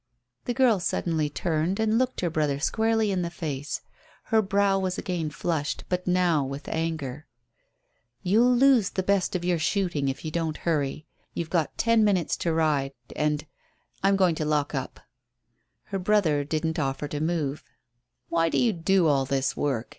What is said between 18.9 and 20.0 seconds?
all this work?"